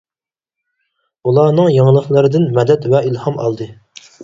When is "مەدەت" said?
2.59-2.91